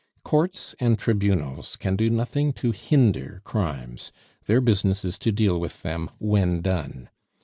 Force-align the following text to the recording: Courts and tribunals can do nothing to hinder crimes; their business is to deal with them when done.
Courts 0.23 0.73
and 0.79 0.97
tribunals 0.97 1.75
can 1.75 1.95
do 1.95 2.09
nothing 2.09 2.53
to 2.53 2.71
hinder 2.71 3.39
crimes; 3.43 4.11
their 4.47 4.59
business 4.59 5.05
is 5.05 5.19
to 5.19 5.31
deal 5.31 5.59
with 5.59 5.83
them 5.83 6.09
when 6.17 6.59
done. 6.63 7.07